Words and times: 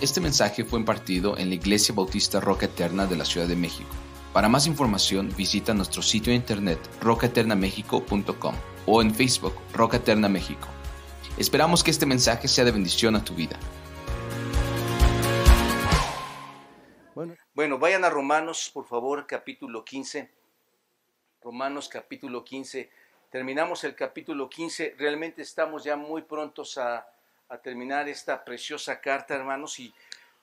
Este 0.00 0.20
mensaje 0.20 0.64
fue 0.64 0.78
impartido 0.78 1.36
en 1.36 1.48
la 1.48 1.56
Iglesia 1.56 1.92
Bautista 1.92 2.38
Roca 2.38 2.66
Eterna 2.66 3.04
de 3.06 3.16
la 3.16 3.24
Ciudad 3.24 3.48
de 3.48 3.56
México. 3.56 3.90
Para 4.32 4.48
más 4.48 4.68
información 4.68 5.34
visita 5.36 5.74
nuestro 5.74 6.02
sitio 6.02 6.30
de 6.30 6.36
internet 6.36 6.78
rocaeternamexico.com 7.00 8.54
o 8.86 9.02
en 9.02 9.12
Facebook 9.12 9.54
Roca 9.74 9.96
Eterna 9.96 10.28
México. 10.28 10.68
Esperamos 11.36 11.82
que 11.82 11.90
este 11.90 12.06
mensaje 12.06 12.46
sea 12.46 12.64
de 12.64 12.70
bendición 12.70 13.16
a 13.16 13.24
tu 13.24 13.34
vida. 13.34 13.58
Bueno, 17.52 17.80
vayan 17.80 18.04
a 18.04 18.10
Romanos, 18.10 18.70
por 18.72 18.86
favor, 18.86 19.26
capítulo 19.26 19.84
15. 19.84 20.30
Romanos 21.42 21.88
capítulo 21.88 22.44
15. 22.44 22.88
Terminamos 23.30 23.82
el 23.82 23.96
capítulo 23.96 24.48
15. 24.48 24.94
Realmente 24.96 25.42
estamos 25.42 25.82
ya 25.82 25.96
muy 25.96 26.22
prontos 26.22 26.78
a 26.78 27.04
a 27.48 27.58
terminar 27.58 28.08
esta 28.08 28.44
preciosa 28.44 29.00
carta, 29.00 29.34
hermanos, 29.34 29.78
y 29.80 29.92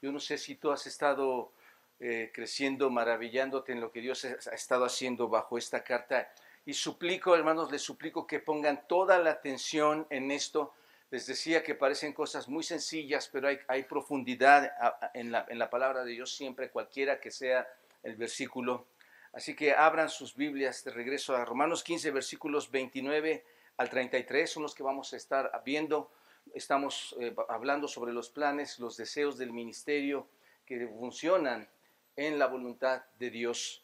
yo 0.02 0.12
no 0.12 0.20
sé 0.20 0.38
si 0.38 0.56
tú 0.56 0.72
has 0.72 0.88
estado 0.88 1.52
eh, 2.00 2.32
creciendo, 2.34 2.90
maravillándote 2.90 3.72
en 3.72 3.82
lo 3.82 3.92
que 3.92 4.02
Dios 4.02 4.26
ha 4.26 4.56
estado 4.56 4.86
haciendo 4.86 5.28
bajo 5.28 5.58
esta 5.58 5.84
carta. 5.84 6.32
Y 6.66 6.74
suplico, 6.74 7.36
hermanos, 7.36 7.72
les 7.72 7.82
suplico 7.82 8.26
que 8.26 8.40
pongan 8.40 8.88
toda 8.88 9.20
la 9.20 9.32
atención 9.32 10.08
en 10.10 10.32
esto. 10.32 10.74
Les 11.12 11.28
decía 11.28 11.64
que 11.64 11.76
parecen 11.76 12.12
cosas 12.12 12.48
muy 12.48 12.64
sencillas, 12.64 13.30
pero 13.32 13.48
hay, 13.48 13.60
hay 13.68 13.84
profundidad 13.84 14.74
en 15.14 15.32
la, 15.32 15.46
en 15.48 15.60
la 15.60 15.70
palabra 15.70 16.04
de 16.04 16.12
Dios 16.12 16.36
siempre, 16.36 16.72
cualquiera 16.72 17.20
que 17.20 17.30
sea 17.30 17.68
el 18.02 18.16
versículo. 18.16 18.88
Así 19.32 19.56
que 19.56 19.74
abran 19.74 20.10
sus 20.10 20.36
Biblias 20.36 20.84
de 20.84 20.92
regreso 20.92 21.36
a 21.36 21.46
Romanos 21.46 21.84
15, 21.84 22.10
versículos 22.12 22.72
29 22.72 23.46
al 23.78 23.90
33, 23.90 24.50
son 24.50 24.64
los 24.64 24.74
que 24.74 24.82
vamos 24.82 25.14
a 25.14 25.18
estar 25.18 25.62
viendo 25.64 26.10
estamos 26.54 27.16
eh, 27.20 27.36
hablando 27.50 27.88
sobre 27.88 28.14
los 28.14 28.30
planes, 28.30 28.80
los 28.80 28.98
deseos 28.98 29.38
del 29.38 29.52
ministerio 29.52 30.28
que 30.66 30.88
funcionan 30.88 31.68
en 32.16 32.40
la 32.40 32.48
voluntad 32.48 33.04
de 33.20 33.30
Dios. 33.30 33.84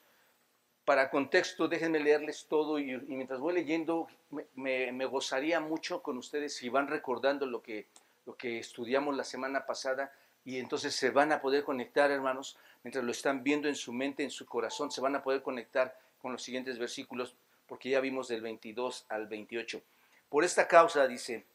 Para 0.86 1.10
contexto, 1.10 1.68
déjenme 1.68 2.00
leerles 2.00 2.48
todo 2.48 2.80
y, 2.80 2.98
mientras 3.08 3.40
voy 3.40 3.54
leyendo, 3.54 4.08
me, 4.56 5.06
gozaría 5.06 5.60
mucho 5.60 6.02
con 6.02 6.18
ustedes 6.18 6.56
si 6.56 6.70
van 6.70 6.88
recordando 6.88 7.46
lo 7.46 7.62
que, 7.62 7.88
lo 8.26 8.36
que 8.36 8.60
estudiamos 8.60 9.16
la 9.16 9.24
semana 9.24 9.66
pasada 9.66 10.12
y 10.44 10.58
entonces 10.58 10.96
se 10.96 11.12
van 11.12 11.32
a 11.32 11.42
poder 11.42 11.64
conectar, 11.64 12.10
hermanos, 12.10 12.58
mientras 12.84 13.06
lo 13.06 13.12
están 13.12 13.44
viendo 13.44 13.68
en 13.68 13.76
su 13.76 13.94
mente, 13.94 14.24
en 14.24 14.32
su 14.32 14.46
corazón, 14.46 14.92
se 14.92 15.02
van 15.02 15.16
a 15.16 15.22
poder 15.22 15.44
conectar 15.44 15.96
con 16.20 16.32
los 16.32 16.42
siguientes 16.42 16.80
versículos, 16.80 17.36
porque 17.68 17.90
ya 17.90 18.00
vimos 18.00 18.28
del 18.28 18.42
22 18.42 19.06
al 19.10 19.28
28. 19.28 19.82
Por 20.30 20.44
esta 20.44 20.68
causa, 20.68 21.08
dice, 21.08 21.46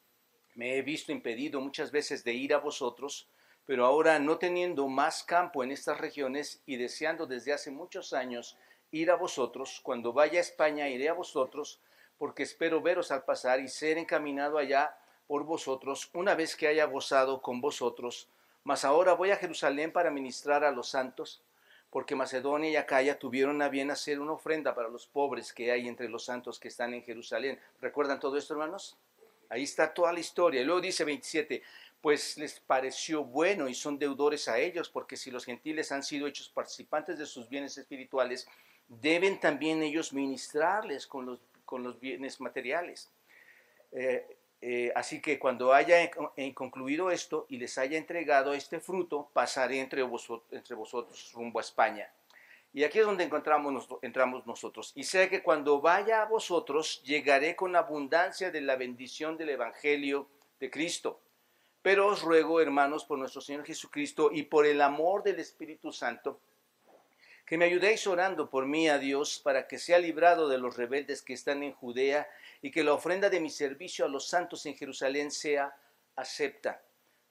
me 0.56 0.76
he 0.76 0.82
visto 0.82 1.12
impedido 1.12 1.60
muchas 1.60 1.92
veces 1.92 2.24
de 2.24 2.32
ir 2.32 2.54
a 2.54 2.58
vosotros, 2.58 3.28
pero 3.66 3.84
ahora 3.84 4.18
no 4.18 4.38
teniendo 4.38 4.88
más 4.88 5.22
campo 5.22 5.62
en 5.62 5.70
estas 5.70 5.98
regiones 5.98 6.62
y 6.64 6.76
deseando 6.76 7.26
desde 7.26 7.52
hace 7.52 7.70
muchos 7.70 8.12
años 8.14 8.56
ir 8.90 9.10
a 9.10 9.16
vosotros, 9.16 9.80
cuando 9.82 10.14
vaya 10.14 10.38
a 10.38 10.42
España 10.42 10.88
iré 10.88 11.10
a 11.10 11.12
vosotros, 11.12 11.80
porque 12.16 12.42
espero 12.42 12.80
veros 12.80 13.10
al 13.10 13.24
pasar 13.24 13.60
y 13.60 13.68
ser 13.68 13.98
encaminado 13.98 14.56
allá 14.56 14.96
por 15.26 15.44
vosotros 15.44 16.08
una 16.14 16.34
vez 16.34 16.56
que 16.56 16.68
haya 16.68 16.86
gozado 16.86 17.42
con 17.42 17.60
vosotros. 17.60 18.28
Mas 18.64 18.84
ahora 18.84 19.12
voy 19.12 19.32
a 19.32 19.36
Jerusalén 19.36 19.92
para 19.92 20.10
ministrar 20.10 20.64
a 20.64 20.70
los 20.70 20.88
santos, 20.88 21.42
porque 21.90 22.16
Macedonia 22.16 22.70
y 22.70 22.76
Acaya 22.76 23.18
tuvieron 23.18 23.60
a 23.60 23.68
bien 23.68 23.90
hacer 23.90 24.20
una 24.20 24.32
ofrenda 24.32 24.74
para 24.74 24.88
los 24.88 25.06
pobres 25.06 25.52
que 25.52 25.70
hay 25.70 25.86
entre 25.86 26.08
los 26.08 26.24
santos 26.24 26.58
que 26.58 26.68
están 26.68 26.94
en 26.94 27.02
Jerusalén. 27.02 27.60
¿Recuerdan 27.80 28.20
todo 28.20 28.38
esto, 28.38 28.54
hermanos? 28.54 28.96
Ahí 29.48 29.64
está 29.64 29.92
toda 29.92 30.12
la 30.12 30.20
historia. 30.20 30.60
Y 30.60 30.64
luego 30.64 30.80
dice 30.80 31.04
27, 31.04 31.62
pues 32.00 32.36
les 32.38 32.60
pareció 32.60 33.24
bueno 33.24 33.68
y 33.68 33.74
son 33.74 33.98
deudores 33.98 34.48
a 34.48 34.58
ellos, 34.58 34.88
porque 34.88 35.16
si 35.16 35.30
los 35.30 35.44
gentiles 35.44 35.92
han 35.92 36.02
sido 36.02 36.26
hechos 36.26 36.48
participantes 36.48 37.18
de 37.18 37.26
sus 37.26 37.48
bienes 37.48 37.76
espirituales, 37.78 38.46
deben 38.88 39.40
también 39.40 39.82
ellos 39.82 40.12
ministrarles 40.12 41.06
con 41.06 41.26
los, 41.26 41.40
con 41.64 41.82
los 41.82 41.98
bienes 41.98 42.40
materiales. 42.40 43.10
Eh, 43.92 44.26
eh, 44.62 44.92
así 44.94 45.20
que 45.20 45.38
cuando 45.38 45.72
haya 45.72 46.10
concluido 46.54 47.10
esto 47.10 47.46
y 47.48 47.58
les 47.58 47.76
haya 47.78 47.98
entregado 47.98 48.54
este 48.54 48.80
fruto, 48.80 49.28
pasaré 49.32 49.80
entre 49.80 50.02
vosotros, 50.02 50.52
entre 50.52 50.74
vosotros 50.74 51.32
rumbo 51.34 51.58
a 51.58 51.62
España. 51.62 52.10
Y 52.76 52.84
aquí 52.84 52.98
es 52.98 53.06
donde 53.06 53.24
encontramos, 53.24 53.88
entramos 54.02 54.46
nosotros. 54.46 54.92
Y 54.94 55.04
sé 55.04 55.30
que 55.30 55.42
cuando 55.42 55.80
vaya 55.80 56.20
a 56.20 56.26
vosotros, 56.26 57.02
llegaré 57.04 57.56
con 57.56 57.74
abundancia 57.74 58.50
de 58.50 58.60
la 58.60 58.76
bendición 58.76 59.38
del 59.38 59.48
Evangelio 59.48 60.28
de 60.60 60.70
Cristo. 60.70 61.22
Pero 61.80 62.08
os 62.08 62.20
ruego, 62.20 62.60
hermanos, 62.60 63.06
por 63.06 63.16
nuestro 63.16 63.40
Señor 63.40 63.64
Jesucristo 63.64 64.28
y 64.30 64.42
por 64.42 64.66
el 64.66 64.82
amor 64.82 65.22
del 65.22 65.40
Espíritu 65.40 65.90
Santo, 65.90 66.38
que 67.46 67.56
me 67.56 67.64
ayudéis 67.64 68.06
orando 68.06 68.50
por 68.50 68.66
mí 68.66 68.90
a 68.90 68.98
Dios 68.98 69.40
para 69.42 69.66
que 69.66 69.78
sea 69.78 69.98
librado 69.98 70.46
de 70.46 70.58
los 70.58 70.76
rebeldes 70.76 71.22
que 71.22 71.32
están 71.32 71.62
en 71.62 71.72
Judea 71.72 72.28
y 72.60 72.72
que 72.72 72.84
la 72.84 72.92
ofrenda 72.92 73.30
de 73.30 73.40
mi 73.40 73.48
servicio 73.48 74.04
a 74.04 74.08
los 74.08 74.28
santos 74.28 74.66
en 74.66 74.76
Jerusalén 74.76 75.30
sea 75.30 75.74
acepta 76.14 76.82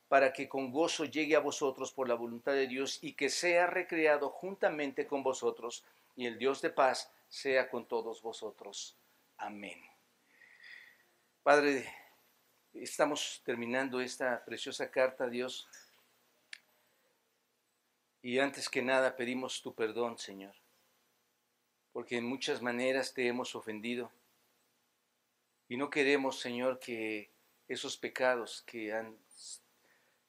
para 0.07 0.31
que 0.33 0.47
con 0.47 0.71
gozo 0.71 1.05
llegue 1.05 1.35
a 1.35 1.39
vosotros 1.39 1.91
por 1.91 2.07
la 2.07 2.15
voluntad 2.15 2.53
de 2.53 2.67
Dios 2.67 2.99
y 3.01 3.13
que 3.13 3.29
sea 3.29 3.67
recreado 3.67 4.29
juntamente 4.29 5.07
con 5.07 5.23
vosotros 5.23 5.83
y 6.15 6.25
el 6.25 6.37
Dios 6.37 6.61
de 6.61 6.69
paz 6.69 7.11
sea 7.27 7.69
con 7.69 7.87
todos 7.87 8.21
vosotros. 8.21 8.95
Amén. 9.37 9.81
Padre, 11.43 11.85
estamos 12.73 13.41
terminando 13.43 13.99
esta 13.99 14.43
preciosa 14.45 14.89
carta, 14.89 15.27
Dios. 15.27 15.67
Y 18.21 18.39
antes 18.39 18.69
que 18.69 18.81
nada 18.81 19.15
pedimos 19.15 19.61
tu 19.61 19.73
perdón, 19.73 20.17
Señor, 20.17 20.55
porque 21.93 22.17
en 22.17 22.25
muchas 22.25 22.61
maneras 22.61 23.13
te 23.13 23.27
hemos 23.27 23.55
ofendido. 23.55 24.11
Y 25.67 25.77
no 25.77 25.89
queremos, 25.89 26.39
Señor, 26.39 26.79
que 26.79 27.29
esos 27.67 27.97
pecados 27.97 28.63
que 28.63 28.93
han 28.93 29.15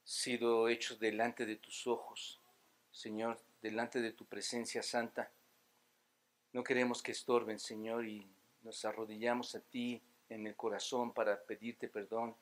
sido 0.07 0.69
hechos 0.69 1.01
delante 1.01 1.45
de 1.45 1.57
tus 1.57 1.89
ojos, 1.89 2.41
Señor, 2.93 3.41
delante 3.61 4.01
de 4.01 4.13
tu 4.13 4.25
presencia 4.25 4.81
santa. 4.81 5.33
No 6.53 6.63
queremos 6.63 7.03
que 7.03 7.11
estorben, 7.11 7.59
Señor, 7.59 8.07
y 8.07 8.25
nos 8.63 8.85
arrodillamos 8.85 9.57
a 9.57 9.61
ti 9.61 10.01
en 10.29 10.47
el 10.47 10.55
corazón 10.55 11.13
para 11.13 11.43
pedirte 11.43 11.89
perdón 11.89 12.37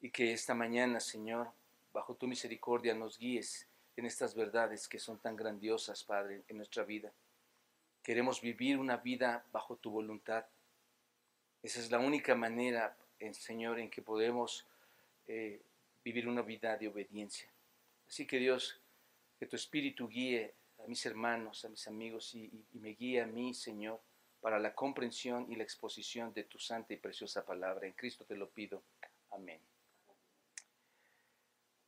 y 0.00 0.10
que 0.10 0.32
esta 0.32 0.54
mañana, 0.54 0.98
Señor, 0.98 1.52
bajo 1.92 2.14
tu 2.14 2.26
misericordia 2.26 2.94
nos 2.94 3.18
guíes 3.18 3.68
en 3.96 4.06
estas 4.06 4.34
verdades 4.34 4.88
que 4.88 4.98
son 4.98 5.18
tan 5.18 5.36
grandiosas, 5.36 6.02
Padre, 6.02 6.44
en 6.48 6.56
nuestra 6.56 6.82
vida. 6.82 7.12
Queremos 8.02 8.40
vivir 8.40 8.78
una 8.78 8.96
vida 8.96 9.44
bajo 9.52 9.76
tu 9.76 9.90
voluntad. 9.90 10.46
Esa 11.62 11.80
es 11.80 11.90
la 11.90 11.98
única 11.98 12.34
manera, 12.34 12.96
eh, 13.18 13.34
Señor, 13.34 13.80
en 13.80 13.90
que 13.90 14.00
podemos 14.00 14.66
eh, 15.26 15.60
vivir 16.06 16.28
una 16.28 16.42
vida 16.42 16.76
de 16.76 16.86
obediencia. 16.86 17.48
Así 18.06 18.28
que 18.28 18.38
Dios, 18.38 18.80
que 19.40 19.46
tu 19.46 19.56
espíritu 19.56 20.08
guíe 20.08 20.54
a 20.78 20.86
mis 20.86 21.04
hermanos, 21.04 21.64
a 21.64 21.68
mis 21.68 21.84
amigos 21.88 22.32
y, 22.32 22.48
me 22.74 22.90
guíe 22.90 23.20
a 23.22 23.26
mí, 23.26 23.52
Señor, 23.52 24.00
para 24.40 24.60
la 24.60 24.72
comprensión 24.72 25.50
y 25.50 25.56
la 25.56 25.64
exposición 25.64 26.32
de 26.32 26.44
tu 26.44 26.60
santa 26.60 26.94
y 26.94 26.98
preciosa 26.98 27.44
palabra. 27.44 27.88
En 27.88 27.94
Cristo 27.94 28.24
te 28.24 28.36
lo 28.36 28.48
pido. 28.48 28.84
Amén. 29.32 29.58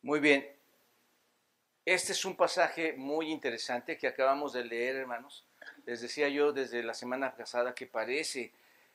Muy 0.03 0.19
bien. 0.19 0.45
Este 1.85 2.11
es 2.11 2.25
un 2.25 2.35
pasaje 2.35 2.95
muy 2.95 3.31
interesante 3.31 3.97
que 3.97 4.09
acabamos 4.09 4.53
de 4.53 4.65
leer, 4.65 4.97
hermanos. 4.97 5.45
Les 5.87 6.01
decía 6.01 6.29
yo 6.29 6.53
desde 6.53 6.83
la 6.83 6.93
semana 6.93 7.37
pasada 7.37 7.73
que 7.73 7.87
parece, 7.87 8.51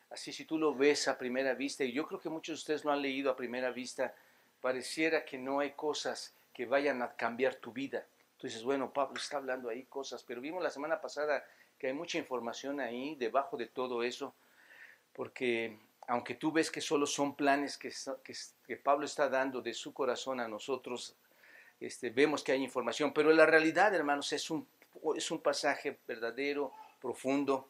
así 0.09 0.33
si 0.33 0.43
tú 0.43 0.57
lo 0.57 0.75
ves 0.75 1.07
a 1.07 1.17
primera 1.17 1.53
vista, 1.53 1.85
y 1.85 1.93
yo 1.93 2.05
creo 2.05 2.19
que 2.19 2.27
muchos 2.27 2.57
de 2.57 2.59
ustedes 2.59 2.83
lo 2.83 2.91
han 2.91 3.01
leído 3.01 3.31
a 3.31 3.37
primera 3.37 3.71
vista, 3.71 4.13
pareciera 4.63 5.25
que 5.25 5.37
no 5.37 5.59
hay 5.59 5.71
cosas 5.71 6.33
que 6.53 6.65
vayan 6.65 7.01
a 7.01 7.17
cambiar 7.17 7.55
tu 7.55 7.73
vida. 7.73 8.07
Tú 8.37 8.47
dices, 8.47 8.63
bueno, 8.63 8.93
Pablo 8.93 9.17
está 9.17 9.35
hablando 9.35 9.67
ahí 9.67 9.83
cosas, 9.83 10.23
pero 10.23 10.39
vimos 10.39 10.63
la 10.63 10.69
semana 10.69 11.01
pasada 11.01 11.45
que 11.77 11.87
hay 11.87 11.93
mucha 11.93 12.17
información 12.17 12.79
ahí 12.79 13.15
debajo 13.15 13.57
de 13.57 13.67
todo 13.67 14.03
eso, 14.03 14.33
porque 15.11 15.77
aunque 16.07 16.35
tú 16.35 16.53
ves 16.53 16.71
que 16.71 16.79
solo 16.79 17.05
son 17.05 17.35
planes 17.35 17.77
que, 17.77 17.91
que, 18.65 18.77
Pablo 18.77 19.03
está 19.05 19.27
dando 19.27 19.61
de 19.61 19.73
su 19.73 19.93
corazón 19.93 20.39
a 20.39 20.47
nosotros, 20.47 21.13
este, 21.81 22.09
vemos 22.09 22.41
que 22.41 22.53
hay 22.53 22.63
información, 22.63 23.11
pero 23.13 23.33
la 23.33 23.45
realidad, 23.45 23.93
hermanos, 23.93 24.31
es 24.31 24.49
un, 24.49 24.65
es 25.17 25.29
un 25.29 25.41
pasaje 25.41 25.99
verdadero, 26.07 26.71
profundo, 27.01 27.67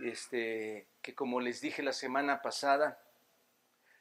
este, 0.00 0.86
que 1.02 1.14
como 1.14 1.38
les 1.38 1.60
dije 1.60 1.84
la 1.84 1.92
semana 1.92 2.42
pasada, 2.42 2.98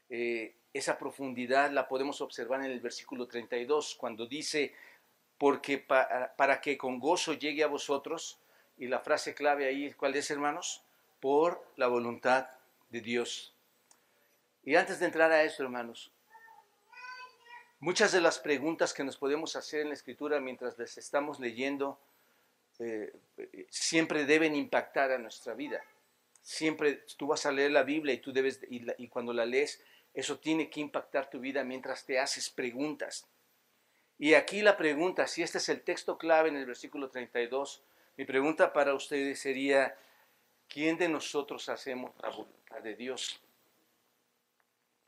eh, 0.09 0.55
esa 0.73 0.97
profundidad 0.97 1.71
la 1.71 1.87
podemos 1.87 2.21
observar 2.21 2.61
en 2.61 2.71
el 2.71 2.79
versículo 2.79 3.27
32, 3.27 3.95
cuando 3.95 4.25
dice, 4.25 4.73
porque 5.37 5.77
para, 5.77 6.61
que 6.61 6.77
con 6.77 6.99
gozo 6.99 7.33
llegue 7.33 7.63
a 7.63 7.67
vosotros, 7.67 8.39
y 8.77 8.87
la 8.87 8.99
frase 8.99 9.33
clave 9.33 9.67
ahí, 9.67 9.93
¿cuál 9.93 10.15
es, 10.15 10.29
hermanos? 10.31 10.83
Por 11.21 11.65
la 11.77 11.87
voluntad 11.87 12.49
de 12.89 13.01
Dios. 13.01 13.53
Y 14.63 14.75
antes 14.75 14.99
de 14.99 15.05
entrar 15.05 15.31
a 15.31 15.43
esto, 15.43 15.63
hermanos, 15.63 16.11
Muchas 17.85 18.11
de 18.13 18.19
las 18.19 18.39
preguntas 18.39 18.95
que 18.95 19.03
nos 19.03 19.15
podemos 19.15 19.55
hacer 19.55 19.81
en 19.81 19.89
la 19.89 19.93
escritura 19.93 20.39
mientras 20.39 20.75
les 20.79 20.97
estamos 20.97 21.39
leyendo 21.39 21.99
eh, 22.79 23.13
siempre 23.69 24.25
deben 24.25 24.55
impactar 24.55 25.11
a 25.11 25.17
nuestra 25.17 25.53
vida. 25.53 25.83
Siempre 26.41 27.03
tú 27.15 27.27
vas 27.27 27.45
a 27.45 27.51
leer 27.51 27.71
la 27.71 27.83
Biblia 27.83 28.13
y 28.13 28.17
tú 28.17 28.33
debes 28.33 28.59
y 28.69 29.07
cuando 29.07 29.33
la 29.33 29.45
lees 29.45 29.83
eso 30.15 30.39
tiene 30.39 30.69
que 30.69 30.79
impactar 30.79 31.29
tu 31.29 31.39
vida 31.39 31.63
mientras 31.65 32.06
te 32.06 32.17
haces 32.17 32.50
preguntas. 32.50 33.27
Y 34.17 34.33
aquí 34.33 34.62
la 34.62 34.77
pregunta, 34.77 35.27
si 35.27 35.44
este 35.44 35.57
es 35.57 35.67
el 35.67 35.81
texto 35.81 36.17
clave 36.17 36.47
en 36.47 36.56
el 36.56 36.65
versículo 36.65 37.09
32, 37.09 37.83
mi 38.15 38.23
pregunta 38.23 38.71
para 38.71 38.94
ustedes 38.94 39.39
sería, 39.39 39.94
¿quién 40.69 40.97
de 40.97 41.09
nosotros 41.09 41.67
hacemos 41.67 42.12
la 42.21 42.29
voluntad 42.29 42.81
de 42.81 42.95
Dios? 42.95 43.41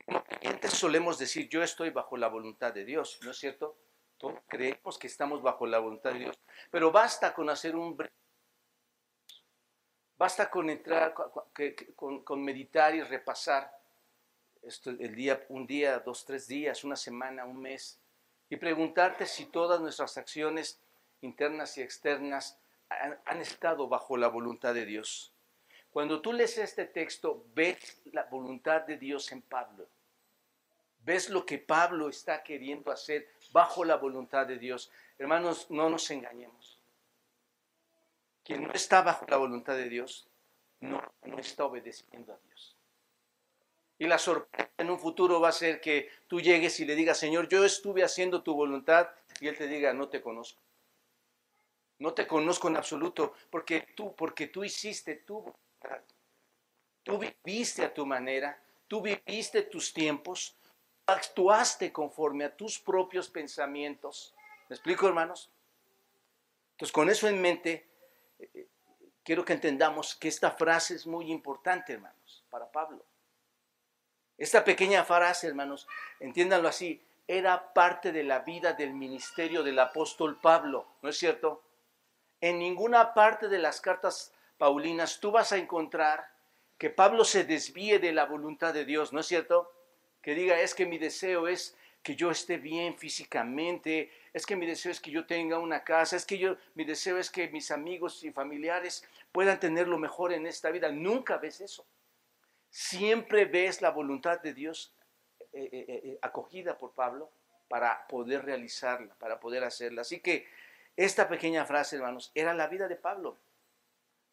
Como 0.05 0.23
solemos 0.69 1.17
decir, 1.17 1.47
yo 1.47 1.63
estoy 1.63 1.89
bajo 1.89 2.17
la 2.17 2.27
voluntad 2.27 2.73
de 2.73 2.83
Dios, 2.83 3.17
¿no 3.23 3.31
es 3.31 3.37
cierto? 3.37 3.77
Todos 4.17 4.39
creemos 4.47 4.97
que 4.97 5.07
estamos 5.07 5.41
bajo 5.41 5.65
la 5.65 5.79
voluntad 5.79 6.11
de 6.11 6.19
Dios, 6.19 6.39
pero 6.69 6.91
basta 6.91 7.33
con 7.33 7.49
hacer 7.49 7.77
un 7.77 7.97
basta 10.17 10.49
con 10.49 10.69
entrar, 10.69 11.13
con, 11.95 12.23
con 12.23 12.43
meditar 12.43 12.93
y 12.95 13.03
repasar 13.03 13.76
el 14.85 15.15
día, 15.15 15.45
un 15.49 15.65
día, 15.65 15.99
dos, 15.99 16.25
tres 16.25 16.47
días, 16.47 16.83
una 16.83 16.95
semana, 16.95 17.45
un 17.45 17.61
mes, 17.61 17.99
y 18.49 18.57
preguntarte 18.57 19.25
si 19.25 19.45
todas 19.45 19.81
nuestras 19.81 20.17
acciones 20.17 20.79
internas 21.21 21.77
y 21.77 21.81
externas 21.81 22.57
han, 22.89 23.19
han 23.25 23.41
estado 23.41 23.87
bajo 23.87 24.17
la 24.17 24.27
voluntad 24.27 24.73
de 24.73 24.85
Dios. 24.85 25.33
Cuando 25.91 26.21
tú 26.21 26.31
lees 26.31 26.57
este 26.57 26.85
texto, 26.85 27.45
ves 27.53 28.01
la 28.11 28.23
voluntad 28.23 28.81
de 28.81 28.97
Dios 28.97 29.31
en 29.31 29.41
Pablo. 29.41 29.87
Ves 30.99 31.29
lo 31.29 31.45
que 31.45 31.57
Pablo 31.57 32.09
está 32.09 32.43
queriendo 32.43 32.91
hacer 32.91 33.27
bajo 33.51 33.83
la 33.83 33.95
voluntad 33.95 34.45
de 34.45 34.57
Dios. 34.57 34.91
Hermanos, 35.17 35.71
no 35.71 35.89
nos 35.89 36.11
engañemos. 36.11 36.79
Quien 38.43 38.63
no 38.63 38.71
está 38.73 39.01
bajo 39.01 39.25
la 39.27 39.37
voluntad 39.37 39.75
de 39.75 39.89
Dios, 39.89 40.27
no, 40.79 41.01
no 41.23 41.39
está 41.39 41.65
obedeciendo 41.65 42.33
a 42.33 42.37
Dios. 42.47 42.76
Y 43.99 44.05
la 44.05 44.17
sorpresa 44.17 44.69
en 44.77 44.89
un 44.89 44.99
futuro 44.99 45.39
va 45.41 45.49
a 45.49 45.53
ser 45.53 45.81
que 45.81 46.09
tú 46.27 46.39
llegues 46.39 46.79
y 46.79 46.85
le 46.85 46.95
digas, 46.95 47.17
Señor, 47.17 47.47
yo 47.49 47.65
estuve 47.65 48.03
haciendo 48.03 48.43
tu 48.43 48.53
voluntad, 48.53 49.09
y 49.39 49.47
Él 49.47 49.57
te 49.57 49.67
diga, 49.67 49.93
no 49.93 50.07
te 50.09 50.21
conozco. 50.21 50.61
No 51.99 52.13
te 52.13 52.27
conozco 52.27 52.67
en 52.67 52.77
absoluto, 52.77 53.33
porque 53.49 53.87
tú, 53.95 54.15
porque 54.15 54.47
tú 54.47 54.63
hiciste 54.63 55.15
tu 55.15 55.39
voluntad. 55.39 56.03
Tú 57.03 57.17
viviste 57.17 57.83
a 57.83 57.93
tu 57.93 58.05
manera, 58.05 58.61
tú 58.87 59.01
viviste 59.01 59.63
tus 59.63 59.93
tiempos, 59.93 60.55
actuaste 61.07 61.91
conforme 61.91 62.43
a 62.45 62.55
tus 62.55 62.77
propios 62.79 63.29
pensamientos. 63.29 64.35
¿Me 64.69 64.75
explico, 64.75 65.07
hermanos? 65.07 65.49
Entonces, 66.73 66.91
con 66.91 67.09
eso 67.09 67.27
en 67.27 67.41
mente, 67.41 67.87
eh, 68.37 68.49
eh, 68.53 68.67
quiero 69.23 69.43
que 69.43 69.53
entendamos 69.53 70.15
que 70.15 70.27
esta 70.27 70.51
frase 70.51 70.95
es 70.95 71.07
muy 71.07 71.31
importante, 71.31 71.93
hermanos, 71.93 72.43
para 72.49 72.69
Pablo. 72.69 73.03
Esta 74.37 74.63
pequeña 74.63 75.03
frase, 75.03 75.47
hermanos, 75.47 75.87
entiéndanlo 76.19 76.67
así, 76.67 77.01
era 77.27 77.73
parte 77.73 78.11
de 78.11 78.23
la 78.23 78.39
vida 78.39 78.73
del 78.73 78.93
ministerio 78.93 79.63
del 79.63 79.79
apóstol 79.79 80.39
Pablo, 80.39 80.85
¿no 81.01 81.09
es 81.09 81.17
cierto? 81.17 81.63
En 82.39 82.59
ninguna 82.59 83.15
parte 83.15 83.47
de 83.47 83.57
las 83.57 83.81
cartas 83.81 84.31
paulinas 84.59 85.19
tú 85.19 85.31
vas 85.31 85.53
a 85.53 85.57
encontrar 85.57 86.29
que 86.77 86.91
Pablo 86.91 87.25
se 87.25 87.45
desvíe 87.45 87.97
de 87.97 88.13
la 88.13 88.25
voluntad 88.25 88.75
de 88.75 88.85
Dios, 88.85 89.11
¿no 89.11 89.21
es 89.21 89.25
cierto? 89.25 89.73
Que 90.21 90.35
diga, 90.35 90.59
es 90.59 90.75
que 90.75 90.85
mi 90.85 90.99
deseo 90.99 91.47
es 91.47 91.75
que 92.03 92.15
yo 92.15 92.29
esté 92.29 92.57
bien 92.57 92.95
físicamente, 92.95 94.11
es 94.33 94.45
que 94.45 94.55
mi 94.55 94.67
deseo 94.67 94.91
es 94.91 95.01
que 95.01 95.09
yo 95.09 95.25
tenga 95.25 95.57
una 95.57 95.83
casa, 95.83 96.15
es 96.15 96.27
que 96.27 96.37
yo, 96.37 96.57
mi 96.75 96.83
deseo 96.85 97.17
es 97.17 97.31
que 97.31 97.49
mis 97.49 97.71
amigos 97.71 98.23
y 98.23 98.31
familiares 98.31 99.03
puedan 99.31 99.59
tener 99.59 99.87
lo 99.87 99.97
mejor 99.97 100.31
en 100.31 100.45
esta 100.45 100.69
vida. 100.69 100.91
Nunca 100.91 101.37
ves 101.37 101.59
eso 101.59 101.83
siempre 102.77 103.45
ves 103.45 103.81
la 103.81 103.89
voluntad 103.89 104.39
de 104.39 104.53
Dios 104.53 104.93
eh, 105.51 105.67
eh, 105.71 105.85
eh, 105.87 106.19
acogida 106.21 106.77
por 106.77 106.91
Pablo 106.91 107.31
para 107.67 108.05
poder 108.05 108.45
realizarla, 108.45 109.15
para 109.15 109.39
poder 109.39 109.63
hacerla. 109.63 110.01
Así 110.01 110.19
que 110.19 110.47
esta 110.95 111.27
pequeña 111.27 111.65
frase, 111.65 111.95
hermanos, 111.95 112.31
era 112.35 112.53
la 112.53 112.67
vida 112.67 112.87
de 112.87 112.95
Pablo. 112.95 113.35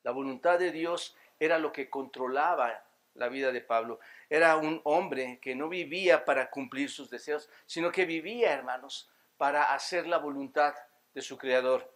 La 0.03 0.11
voluntad 0.11 0.59
de 0.59 0.73
Dios 0.73 1.17
era 1.41 1.59
lo 1.59 1.73
que 1.73 1.89
controlaba 1.89 2.85
la 3.15 3.29
vida 3.29 3.51
de 3.51 3.63
Pablo. 3.63 3.99
Era 4.29 4.57
un 4.57 4.83
hombre 4.85 5.39
que 5.41 5.55
no 5.55 5.71
vivía 5.71 6.27
para 6.27 6.51
cumplir 6.51 6.91
sus 6.91 7.09
deseos, 7.09 7.49
sino 7.65 7.91
que 7.91 8.05
vivía, 8.05 8.53
hermanos, 8.53 9.09
para 9.39 9.73
hacer 9.73 10.07
la 10.07 10.19
voluntad 10.19 10.75
de 11.15 11.23
su 11.23 11.39
Creador. 11.39 11.91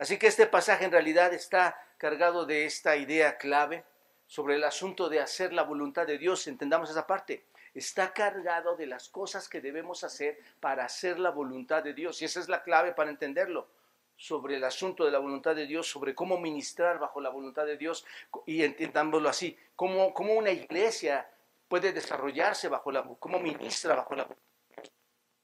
Así 0.00 0.18
que 0.18 0.26
este 0.26 0.48
pasaje 0.48 0.84
en 0.84 0.90
realidad 0.90 1.32
está 1.32 1.80
cargado 1.96 2.44
de 2.44 2.64
esta 2.64 2.96
idea 2.96 3.38
clave 3.38 3.84
sobre 4.32 4.54
el 4.54 4.64
asunto 4.64 5.10
de 5.10 5.20
hacer 5.20 5.52
la 5.52 5.62
voluntad 5.62 6.06
de 6.06 6.16
Dios, 6.16 6.46
entendamos 6.46 6.88
esa 6.88 7.06
parte. 7.06 7.44
Está 7.74 8.14
cargado 8.14 8.76
de 8.76 8.86
las 8.86 9.10
cosas 9.10 9.46
que 9.46 9.60
debemos 9.60 10.04
hacer 10.04 10.38
para 10.58 10.86
hacer 10.86 11.18
la 11.18 11.28
voluntad 11.28 11.82
de 11.82 11.92
Dios. 11.92 12.22
Y 12.22 12.24
esa 12.24 12.40
es 12.40 12.48
la 12.48 12.62
clave 12.62 12.92
para 12.92 13.10
entenderlo 13.10 13.68
sobre 14.16 14.56
el 14.56 14.64
asunto 14.64 15.04
de 15.04 15.10
la 15.10 15.18
voluntad 15.18 15.54
de 15.54 15.66
Dios, 15.66 15.86
sobre 15.86 16.14
cómo 16.14 16.38
ministrar 16.38 16.98
bajo 16.98 17.20
la 17.20 17.28
voluntad 17.28 17.66
de 17.66 17.76
Dios 17.76 18.06
y 18.46 18.62
entendámoslo 18.62 19.28
así, 19.28 19.54
cómo, 19.76 20.14
cómo 20.14 20.32
una 20.32 20.50
iglesia 20.50 21.28
puede 21.68 21.92
desarrollarse 21.92 22.68
bajo 22.68 22.90
la, 22.90 23.04
cómo 23.18 23.38
ministra 23.38 23.94
bajo 23.94 24.14
la 24.14 24.22
voluntad 24.22 24.42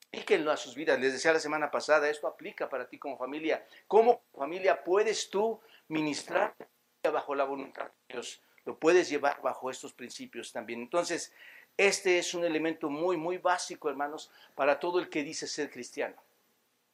Aplíquenlo 0.06 0.50
a 0.50 0.56
sus 0.56 0.74
vidas. 0.74 0.98
Les 0.98 1.12
decía 1.12 1.34
la 1.34 1.40
semana 1.40 1.70
pasada, 1.70 2.08
esto 2.08 2.26
aplica 2.26 2.70
para 2.70 2.88
ti 2.88 2.98
como 2.98 3.18
familia. 3.18 3.66
¿Cómo 3.86 4.22
familia 4.34 4.82
puedes 4.82 5.28
tú 5.28 5.60
ministrar 5.88 6.54
bajo 7.02 7.34
la 7.34 7.44
voluntad 7.44 7.84
de 7.84 8.14
Dios? 8.14 8.40
Lo 8.68 8.78
puedes 8.78 9.08
llevar 9.08 9.40
bajo 9.40 9.70
estos 9.70 9.94
principios 9.94 10.52
también. 10.52 10.82
Entonces, 10.82 11.32
este 11.78 12.18
es 12.18 12.34
un 12.34 12.44
elemento 12.44 12.90
muy, 12.90 13.16
muy 13.16 13.38
básico, 13.38 13.88
hermanos, 13.88 14.30
para 14.54 14.78
todo 14.78 14.98
el 14.98 15.08
que 15.08 15.24
dice 15.24 15.46
ser 15.46 15.70
cristiano. 15.70 16.16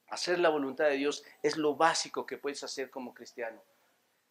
Hacer 0.06 0.38
la 0.38 0.50
voluntad 0.50 0.84
de 0.84 0.98
Dios 0.98 1.24
es 1.42 1.56
lo 1.56 1.74
básico 1.74 2.26
que 2.26 2.38
puedes 2.38 2.62
hacer 2.62 2.90
como 2.90 3.12
cristiano. 3.12 3.60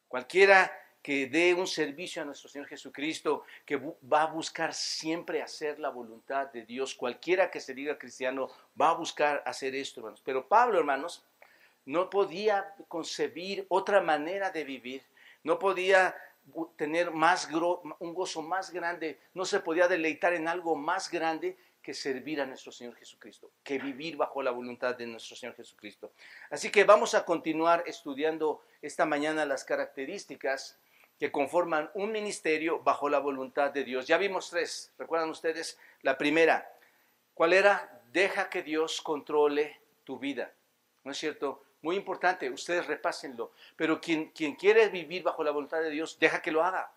Cualquiera 0.08 0.72
que 1.02 1.28
dé 1.28 1.54
un 1.54 1.68
servicio 1.68 2.22
a 2.22 2.26
nuestro 2.26 2.48
Señor 2.48 2.68
Jesucristo, 2.68 3.44
que 3.66 3.76
va 3.76 4.22
a 4.22 4.28
buscar 4.28 4.74
siempre 4.74 5.42
hacer 5.42 5.82
la 5.82 5.90
voluntad 5.90 6.48
de 6.48 6.64
Dios, 6.64 6.96
cualquiera 6.96 7.52
que 7.52 7.60
se 7.60 7.74
diga 7.74 8.00
cristiano, 8.00 8.52
va 8.80 8.92
a 8.92 8.94
buscar 8.94 9.44
hacer 9.46 9.76
esto, 9.76 10.00
hermanos. 10.00 10.22
Pero 10.24 10.48
Pablo, 10.48 10.80
hermanos, 10.80 11.26
no 11.84 12.10
podía 12.10 12.74
concebir 12.88 13.66
otra 13.68 14.00
manera 14.00 14.50
de 14.50 14.64
vivir, 14.64 15.04
no 15.44 15.60
podía 15.60 16.16
tener 16.76 17.12
más 17.12 17.50
un 18.00 18.14
gozo 18.14 18.42
más 18.42 18.72
grande, 18.72 19.20
no 19.34 19.46
se 19.46 19.60
podía 19.60 19.88
deleitar 19.88 20.34
en 20.34 20.48
algo 20.48 20.76
más 20.76 21.10
grande 21.10 21.58
que 21.82 21.94
servir 21.94 22.40
a 22.40 22.46
nuestro 22.46 22.72
Señor 22.72 22.96
Jesucristo, 22.96 23.52
que 23.62 23.78
vivir 23.78 24.16
bajo 24.16 24.42
la 24.42 24.52
voluntad 24.52 24.96
de 24.96 25.06
nuestro 25.06 25.36
Señor 25.36 25.56
Jesucristo. 25.56 26.14
Así 26.50 26.72
que 26.72 26.86
vamos 26.86 27.14
a 27.14 27.26
continuar 27.26 27.84
estudiando 27.86 28.62
esta 28.82 29.06
mañana 29.06 29.46
las 29.46 29.66
características 29.66 30.80
que 31.20 31.32
conforman 31.32 31.92
un 31.94 32.12
ministerio 32.12 32.80
bajo 32.80 33.10
la 33.10 33.20
voluntad 33.20 33.72
de 33.72 33.84
Dios. 33.84 34.08
Ya 34.08 34.18
vimos 34.18 34.50
tres, 34.50 34.94
¿recuerdan 34.98 35.30
ustedes? 35.30 35.78
La 36.02 36.18
primera, 36.18 36.72
¿cuál 37.34 37.54
era? 37.54 38.02
Deja 38.12 38.50
que 38.50 38.64
Dios 38.64 39.02
controle 39.02 39.82
tu 40.04 40.18
vida. 40.18 40.54
¿No 41.04 41.12
es 41.12 41.18
cierto? 41.18 41.64
Muy 41.84 41.98
importante, 41.98 42.50
ustedes 42.50 42.88
repásenlo. 42.88 43.52
Pero 43.76 44.02
quien, 44.02 44.30
quien 44.32 44.56
quiere 44.56 44.88
vivir 44.88 45.22
bajo 45.22 45.44
la 45.44 45.52
voluntad 45.52 45.82
de 45.82 45.90
Dios, 45.90 46.18
deja 46.18 46.42
que 46.42 46.52
lo 46.52 46.64
haga. 46.64 46.92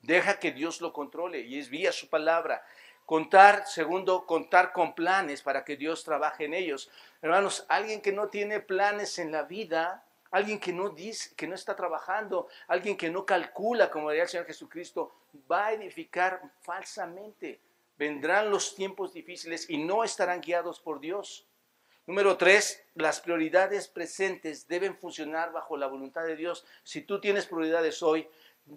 Deja 0.00 0.38
que 0.38 0.52
Dios 0.52 0.80
lo 0.80 0.92
controle 0.92 1.40
y 1.40 1.58
es 1.58 1.68
vía 1.68 1.90
su 1.90 2.08
palabra. 2.08 2.64
Contar, 3.04 3.66
segundo, 3.66 4.26
contar 4.26 4.72
con 4.72 4.94
planes 4.94 5.42
para 5.42 5.64
que 5.64 5.76
Dios 5.76 6.04
trabaje 6.04 6.44
en 6.44 6.54
ellos. 6.54 6.88
Hermanos, 7.20 7.66
alguien 7.68 8.00
que 8.00 8.12
no 8.12 8.28
tiene 8.28 8.60
planes 8.60 9.18
en 9.18 9.32
la 9.32 9.42
vida, 9.42 10.06
alguien 10.30 10.60
que 10.60 10.72
no 10.72 10.90
dice, 10.90 11.34
que 11.34 11.48
no 11.48 11.56
está 11.56 11.74
trabajando, 11.74 12.46
alguien 12.68 12.96
que 12.96 13.10
no 13.10 13.26
calcula, 13.26 13.90
como 13.90 14.10
diría 14.10 14.22
el 14.22 14.28
Señor 14.28 14.46
Jesucristo, 14.46 15.12
va 15.50 15.66
a 15.66 15.72
edificar 15.72 16.40
falsamente. 16.60 17.60
Vendrán 17.96 18.50
los 18.50 18.76
tiempos 18.76 19.12
difíciles 19.12 19.68
y 19.68 19.78
no 19.78 20.04
estarán 20.04 20.40
guiados 20.40 20.78
por 20.78 21.00
Dios. 21.00 21.47
Número 22.08 22.38
tres, 22.38 22.82
las 22.94 23.20
prioridades 23.20 23.86
presentes 23.86 24.66
deben 24.66 24.96
funcionar 24.96 25.52
bajo 25.52 25.76
la 25.76 25.88
voluntad 25.88 26.24
de 26.24 26.36
Dios. 26.36 26.64
Si 26.82 27.02
tú 27.02 27.20
tienes 27.20 27.44
prioridades 27.44 28.02
hoy, 28.02 28.26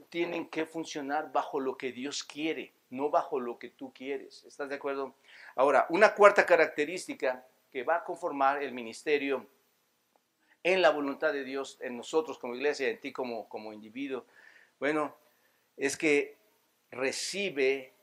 tienen 0.10 0.50
que 0.50 0.66
funcionar 0.66 1.32
bajo 1.32 1.62
lo 1.62 1.78
que 1.78 1.94
Dios 1.94 2.26
quiere, 2.26 2.74
no 2.90 3.10
bajo 3.10 3.40
lo 3.40 3.58
que 3.58 3.70
tú 3.70 3.94
quieres. 3.94 4.44
¿Estás 4.44 4.68
de 4.68 4.76
acuerdo? 4.76 5.16
Ahora, 5.56 5.86
una 5.92 6.14
cuarta 6.14 6.46
característica 6.46 7.48
que 7.72 7.84
va 7.84 7.96
a 7.96 8.04
conformar 8.04 8.62
el 8.62 8.74
ministerio 8.74 9.48
en 10.62 10.82
la 10.82 10.90
voluntad 10.90 11.32
de 11.32 11.46
Dios, 11.46 11.78
en 11.80 11.96
nosotros 11.96 12.38
como 12.38 12.56
iglesia, 12.56 12.90
en 12.90 13.00
ti 13.00 13.14
como, 13.14 13.48
como 13.48 13.72
individuo, 13.72 14.26
bueno, 14.78 15.16
es 15.78 15.96
que 15.96 16.36
recibe 16.92 17.94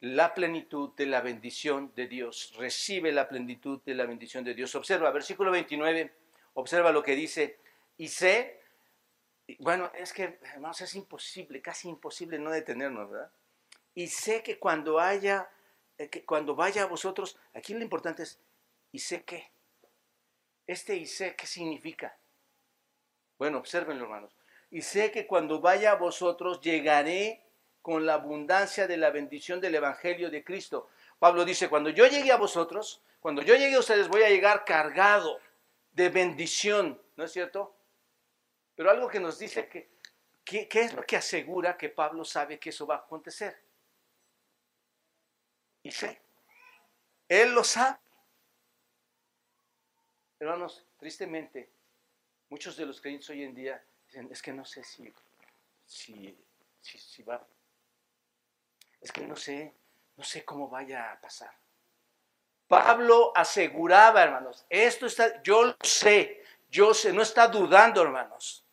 la 0.00 0.32
plenitud 0.34 0.94
de 0.94 1.06
la 1.06 1.20
bendición 1.20 1.92
de 1.94 2.06
Dios. 2.06 2.54
Recibe 2.56 3.12
la 3.12 3.28
plenitud 3.28 3.82
de 3.84 3.94
la 3.94 4.06
bendición 4.06 4.44
de 4.44 4.54
Dios. 4.54 4.74
Observa, 4.74 5.10
versículo 5.10 5.50
29, 5.50 6.14
observa 6.54 6.92
lo 6.92 7.02
que 7.02 7.16
dice. 7.16 7.58
Y 7.96 8.08
sé, 8.08 8.60
bueno, 9.58 9.90
es 9.94 10.12
que, 10.12 10.38
hermanos, 10.42 10.80
es 10.80 10.94
imposible, 10.94 11.60
casi 11.60 11.88
imposible 11.88 12.38
no 12.38 12.50
detenernos, 12.50 13.10
¿verdad? 13.10 13.32
Y 13.94 14.06
sé 14.06 14.42
que 14.42 14.58
cuando 14.58 15.00
haya, 15.00 15.50
eh, 15.96 16.08
que 16.08 16.24
cuando 16.24 16.54
vaya 16.54 16.84
a 16.84 16.86
vosotros, 16.86 17.36
aquí 17.54 17.74
lo 17.74 17.82
importante 17.82 18.22
es, 18.22 18.40
¿y 18.92 19.00
sé 19.00 19.24
qué? 19.24 19.50
Este 20.66 20.94
y 20.96 21.06
sé, 21.06 21.34
¿qué 21.34 21.46
significa? 21.46 22.16
Bueno, 23.38 23.58
observenlo, 23.58 24.04
hermanos. 24.04 24.36
Y 24.70 24.82
sé 24.82 25.10
que 25.10 25.26
cuando 25.26 25.60
vaya 25.60 25.92
a 25.92 25.96
vosotros 25.96 26.60
llegaré 26.60 27.47
con 27.88 28.04
la 28.04 28.12
abundancia 28.12 28.86
de 28.86 28.98
la 28.98 29.08
bendición 29.08 29.62
del 29.62 29.76
Evangelio 29.76 30.28
de 30.28 30.44
Cristo. 30.44 30.90
Pablo 31.18 31.42
dice, 31.42 31.70
cuando 31.70 31.88
yo 31.88 32.06
llegue 32.06 32.30
a 32.30 32.36
vosotros, 32.36 33.00
cuando 33.18 33.40
yo 33.40 33.54
llegue 33.54 33.76
a 33.76 33.78
ustedes 33.78 34.08
voy 34.08 34.22
a 34.24 34.28
llegar 34.28 34.62
cargado 34.66 35.40
de 35.92 36.10
bendición, 36.10 37.00
¿no 37.16 37.24
es 37.24 37.32
cierto? 37.32 37.74
Pero 38.74 38.90
algo 38.90 39.08
que 39.08 39.18
nos 39.18 39.38
dice 39.38 39.70
que, 39.70 39.88
¿qué 40.44 40.68
es 40.70 40.92
lo 40.92 41.02
que 41.02 41.16
asegura 41.16 41.78
que 41.78 41.88
Pablo 41.88 42.26
sabe 42.26 42.58
que 42.58 42.68
eso 42.68 42.86
va 42.86 42.96
a 42.96 42.98
acontecer? 42.98 43.58
Y 45.82 45.90
sé, 45.90 46.20
él 47.26 47.54
lo 47.54 47.64
sabe. 47.64 47.96
Hermanos, 50.38 50.84
tristemente, 50.98 51.70
muchos 52.50 52.76
de 52.76 52.84
los 52.84 53.00
creyentes 53.00 53.30
hoy 53.30 53.44
en 53.44 53.54
día 53.54 53.82
dicen, 54.04 54.28
es 54.30 54.42
que 54.42 54.52
no 54.52 54.66
sé 54.66 54.84
si, 54.84 55.10
si, 55.86 56.38
si, 56.82 56.98
si 56.98 57.22
va 57.22 57.42
es 59.00 59.12
que 59.12 59.26
no 59.26 59.36
sé, 59.36 59.74
no 60.16 60.24
sé 60.24 60.44
cómo 60.44 60.68
vaya 60.68 61.12
a 61.12 61.20
pasar. 61.20 61.52
Pablo 62.66 63.32
aseguraba, 63.34 64.22
hermanos, 64.22 64.66
esto 64.68 65.06
está, 65.06 65.42
yo 65.42 65.64
lo 65.64 65.76
sé, 65.82 66.44
yo 66.70 66.92
sé, 66.92 67.12
no 67.12 67.22
está 67.22 67.48
dudando, 67.48 68.02
hermanos. 68.02 68.64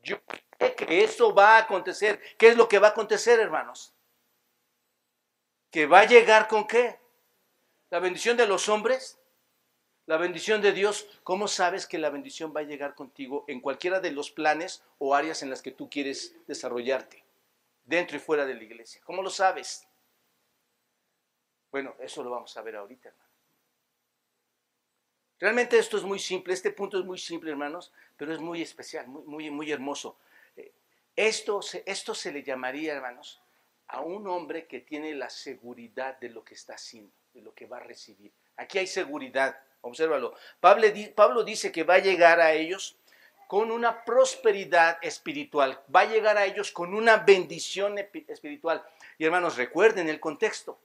Yo 0.00 0.16
sé 0.58 0.74
que 0.74 1.02
esto 1.02 1.34
va 1.34 1.56
a 1.56 1.60
acontecer. 1.60 2.20
¿Qué 2.38 2.48
es 2.48 2.56
lo 2.56 2.68
que 2.68 2.78
va 2.78 2.88
a 2.88 2.90
acontecer, 2.90 3.40
hermanos? 3.40 3.92
¿Que 5.70 5.86
va 5.86 6.00
a 6.00 6.06
llegar 6.06 6.46
con 6.46 6.68
qué? 6.68 7.00
¿La 7.90 7.98
bendición 7.98 8.36
de 8.36 8.46
los 8.46 8.68
hombres? 8.68 9.18
¿La 10.06 10.18
bendición 10.18 10.60
de 10.60 10.72
Dios? 10.72 11.08
¿Cómo 11.24 11.48
sabes 11.48 11.86
que 11.86 11.98
la 11.98 12.10
bendición 12.10 12.52
va 12.54 12.60
a 12.60 12.64
llegar 12.64 12.94
contigo 12.94 13.44
en 13.48 13.60
cualquiera 13.60 13.98
de 13.98 14.12
los 14.12 14.30
planes 14.30 14.84
o 14.98 15.14
áreas 15.14 15.42
en 15.42 15.50
las 15.50 15.62
que 15.62 15.72
tú 15.72 15.88
quieres 15.90 16.36
desarrollarte? 16.46 17.23
Dentro 17.84 18.16
y 18.16 18.20
fuera 18.20 18.46
de 18.46 18.54
la 18.54 18.62
iglesia. 18.62 19.00
¿Cómo 19.04 19.22
lo 19.22 19.30
sabes? 19.30 19.86
Bueno, 21.70 21.94
eso 22.00 22.22
lo 22.22 22.30
vamos 22.30 22.56
a 22.56 22.62
ver 22.62 22.76
ahorita, 22.76 23.08
hermano. 23.08 23.24
Realmente 25.40 25.78
esto 25.78 25.96
es 25.96 26.04
muy 26.04 26.18
simple, 26.18 26.54
este 26.54 26.70
punto 26.70 26.98
es 26.98 27.04
muy 27.04 27.18
simple, 27.18 27.50
hermanos, 27.50 27.92
pero 28.16 28.32
es 28.32 28.40
muy 28.40 28.62
especial, 28.62 29.08
muy, 29.08 29.50
muy, 29.50 29.72
hermoso. 29.72 30.16
Eh, 30.56 30.72
esto 31.16 31.60
se, 31.60 31.82
esto 31.86 32.14
se 32.14 32.32
le 32.32 32.42
llamaría, 32.42 32.94
hermanos, 32.94 33.42
a 33.88 34.00
un 34.00 34.26
hombre 34.28 34.66
que 34.66 34.80
tiene 34.80 35.14
la 35.14 35.28
seguridad 35.28 36.18
de 36.20 36.30
lo 36.30 36.44
que 36.44 36.54
está 36.54 36.74
haciendo, 36.74 37.12
de 37.34 37.42
lo 37.42 37.52
que 37.54 37.66
va 37.66 37.78
a 37.78 37.80
recibir. 37.80 38.32
Aquí 38.56 38.78
hay 38.78 38.86
seguridad, 38.86 39.58
obsérvalo. 39.80 40.34
Pablo 40.60 41.44
dice 41.44 41.72
que 41.72 41.82
va 41.82 41.94
a 41.94 41.98
llegar 41.98 42.40
a 42.40 42.52
ellos 42.52 42.96
con 43.54 43.70
una 43.70 44.04
prosperidad 44.04 44.98
espiritual, 45.00 45.80
va 45.94 46.00
a 46.00 46.06
llegar 46.06 46.36
a 46.36 46.44
ellos 46.44 46.72
con 46.72 46.92
una 46.92 47.18
bendición 47.18 47.96
espiritual. 47.98 48.84
Y 49.16 49.26
hermanos, 49.26 49.56
recuerden 49.56 50.08
el 50.08 50.18
contexto 50.18 50.80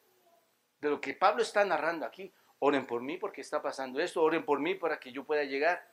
de 0.79 0.91
lo 0.91 1.01
que 1.01 1.15
Pablo 1.15 1.41
está 1.41 1.65
narrando 1.65 2.05
aquí. 2.05 2.31
Oren 2.59 2.85
por 2.85 3.01
mí 3.01 3.17
porque 3.17 3.41
está 3.41 3.59
pasando 3.59 3.99
esto, 3.99 4.21
oren 4.21 4.45
por 4.45 4.59
mí 4.59 4.75
para 4.75 4.99
que 4.99 5.11
yo 5.11 5.23
pueda 5.23 5.45
llegar. 5.45 5.83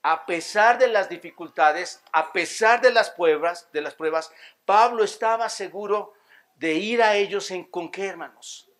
A 0.00 0.24
pesar 0.24 0.78
de 0.78 0.88
las 0.88 1.10
dificultades, 1.10 2.02
a 2.10 2.32
pesar 2.32 2.80
de 2.80 2.90
las 2.90 3.10
pruebas, 3.10 3.70
de 3.70 3.82
las 3.82 3.94
pruebas, 3.94 4.32
Pablo 4.64 5.04
estaba 5.04 5.50
seguro 5.50 6.14
de 6.56 6.72
ir 6.72 7.02
a 7.02 7.16
ellos 7.16 7.52
con 7.70 7.90
qué, 7.90 8.06
hermanos? 8.06 8.70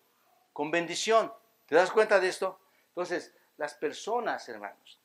Con 0.55 0.71
bendición. 0.71 1.31
¿Te 1.67 1.75
das 1.75 1.91
cuenta 1.91 2.19
de 2.21 2.29
esto? 2.29 2.59
Entonces, 2.89 3.35
las 3.59 3.75
personas, 3.75 4.49
hermanos, 4.49 4.99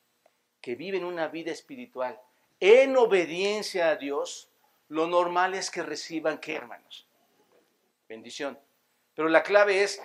que 0.62 0.74
viven 0.74 1.04
una 1.04 1.28
vida 1.28 1.52
espiritual 1.52 2.18
en 2.60 2.96
obediencia 2.96 3.88
a 3.88 3.96
Dios, 3.96 4.50
lo 4.88 5.06
normal 5.06 5.54
es 5.54 5.70
que 5.70 5.82
reciban 5.82 6.38
qué, 6.38 6.54
hermanos? 6.54 7.06
Bendición. 8.08 8.58
Pero 9.14 9.28
la 9.28 9.42
clave 9.42 9.82
es 9.82 10.00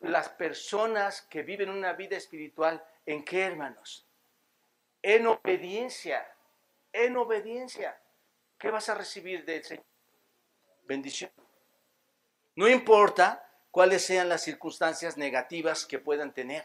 las 0.00 0.28
personas 0.28 1.22
que 1.22 1.42
viven 1.42 1.70
una 1.70 1.94
vida 1.94 2.16
espiritual, 2.16 2.84
¿en 3.06 3.24
qué, 3.24 3.42
hermanos? 3.42 4.06
En 5.02 5.26
obediencia. 5.26 6.26
En 6.92 7.16
obediencia. 7.16 7.98
¿Qué 8.58 8.70
vas 8.70 8.88
a 8.88 8.94
recibir 8.94 9.44
del 9.44 9.64
Señor? 9.64 9.84
Bendición. 10.84 11.30
No 12.54 12.68
importa 12.68 13.48
cuáles 13.70 14.04
sean 14.04 14.28
las 14.28 14.42
circunstancias 14.42 15.16
negativas 15.16 15.84
que 15.84 15.98
puedan 15.98 16.32
tener. 16.32 16.64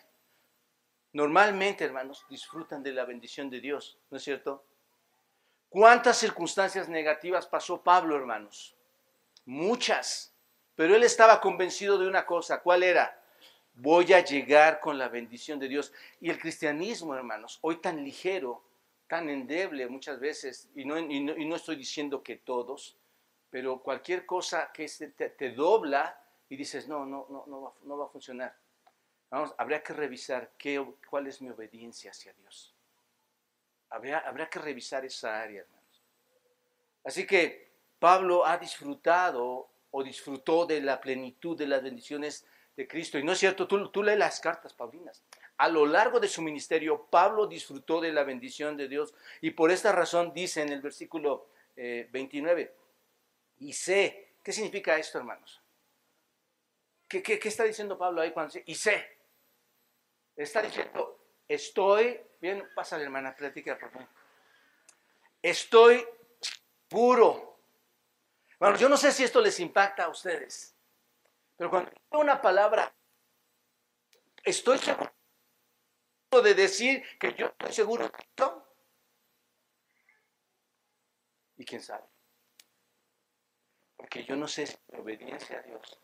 Normalmente, 1.13 1.83
hermanos, 1.83 2.25
disfrutan 2.29 2.83
de 2.83 2.93
la 2.93 3.03
bendición 3.05 3.49
de 3.49 3.59
Dios, 3.59 3.97
¿no 4.09 4.17
es 4.17 4.23
cierto? 4.23 4.63
¿Cuántas 5.71 6.17
circunstancias 6.17 6.89
negativas 6.89 7.47
pasó 7.47 7.81
Pablo, 7.81 8.17
hermanos? 8.17 8.75
Muchas. 9.45 10.33
Pero 10.75 10.97
él 10.97 11.03
estaba 11.03 11.39
convencido 11.39 11.97
de 11.97 12.09
una 12.09 12.25
cosa, 12.25 12.61
¿cuál 12.61 12.83
era? 12.83 13.17
Voy 13.75 14.11
a 14.11 14.19
llegar 14.19 14.81
con 14.81 14.97
la 14.97 15.07
bendición 15.07 15.59
de 15.59 15.69
Dios. 15.69 15.93
Y 16.19 16.29
el 16.29 16.37
cristianismo, 16.37 17.15
hermanos, 17.15 17.57
hoy 17.61 17.77
tan 17.77 18.03
ligero, 18.03 18.61
tan 19.07 19.29
endeble 19.29 19.87
muchas 19.87 20.19
veces, 20.19 20.67
y 20.75 20.83
no, 20.83 20.99
no, 20.99 21.55
estoy 21.55 21.77
diciendo 21.77 22.21
que 22.21 22.35
todos, 22.35 22.97
pero 23.49 23.81
cualquier 23.81 24.25
cosa 24.25 24.71
que 24.73 24.89
te, 25.37 25.51
dobla 25.51 26.21
y 26.49 26.57
dices, 26.57 26.89
no, 26.89 27.05
no, 27.05 27.27
no, 27.29 27.45
no 27.47 27.61
va, 27.61 27.73
no 27.83 27.97
va 27.97 28.05
a 28.07 28.09
funcionar. 28.09 28.53
Vamos, 29.29 29.55
habría 29.57 29.81
que 29.81 29.93
revisar 29.93 30.51
qué, 30.57 30.85
cuál 31.09 31.27
es 31.27 31.41
mi 31.41 31.49
obediencia 31.49 32.11
hacia 32.11 32.33
Dios. 32.33 32.75
Habría, 33.91 34.49
que 34.49 34.59
revisar 34.59 35.05
esa 35.05 35.41
área, 35.41 35.61
hermanos. 35.61 36.01
Así 37.03 37.27
que 37.27 37.71
Pablo 37.99 38.45
ha 38.45 38.57
disfrutado 38.57 39.69
o 39.91 40.03
disfrutó 40.03 40.65
de 40.65 40.79
la 40.81 41.01
plenitud 41.01 41.57
de 41.57 41.67
las 41.67 41.83
bendiciones 41.83 42.45
de 42.77 42.87
Cristo. 42.87 43.19
Y 43.19 43.23
no 43.23 43.33
es 43.33 43.39
cierto, 43.39 43.67
tú, 43.67 43.89
tú 43.89 44.01
lees 44.01 44.17
las 44.17 44.39
cartas 44.39 44.73
paulinas. 44.73 45.21
A 45.57 45.67
lo 45.67 45.85
largo 45.85 46.19
de 46.21 46.29
su 46.29 46.41
ministerio, 46.41 47.05
Pablo 47.11 47.47
disfrutó 47.47 47.99
de 47.99 48.13
la 48.13 48.23
bendición 48.23 48.77
de 48.77 48.87
Dios. 48.87 49.13
Y 49.41 49.51
por 49.51 49.71
esta 49.71 49.91
razón 49.91 50.33
dice 50.33 50.61
en 50.61 50.69
el 50.69 50.81
versículo 50.81 51.49
29, 51.75 52.61
eh, 52.61 52.75
y 53.59 53.73
sé, 53.73 54.35
¿qué 54.41 54.53
significa 54.53 54.97
esto, 54.97 55.17
hermanos? 55.17 55.61
¿Qué, 57.09 57.21
qué, 57.21 57.37
qué 57.37 57.49
está 57.49 57.65
diciendo 57.65 57.97
Pablo 57.97 58.21
ahí 58.21 58.31
cuando 58.31 58.53
dice, 58.53 58.63
y 58.65 58.75
sé? 58.75 59.17
Está 60.35 60.61
diciendo, 60.61 61.19
estoy, 61.47 62.19
bien, 62.41 62.67
pasa 62.75 62.99
hermana, 62.99 63.35
platica 63.35 63.77
por 63.77 63.91
favor. 63.91 64.07
Estoy 65.41 66.05
puro. 66.89 67.59
Bueno, 68.59 68.77
yo 68.77 68.89
no 68.89 68.97
sé 68.97 69.11
si 69.11 69.23
esto 69.23 69.39
les 69.41 69.59
impacta 69.59 70.05
a 70.05 70.09
ustedes, 70.09 70.75
pero 71.57 71.69
cuando 71.69 71.91
digo 71.91 72.21
una 72.21 72.41
palabra, 72.41 72.93
estoy 74.43 74.77
seguro 74.77 75.11
de 76.43 76.53
decir 76.53 77.03
que 77.19 77.33
yo 77.33 77.47
estoy 77.47 77.73
seguro 77.73 78.07
de 78.07 78.17
esto. 78.17 78.67
Y 81.57 81.65
quién 81.65 81.81
sabe. 81.81 82.05
Porque 83.97 84.23
yo 84.25 84.35
no 84.35 84.47
sé 84.47 84.65
si 84.65 84.77
la 84.87 84.99
obediencia 84.99 85.59
a 85.59 85.61
Dios 85.61 85.99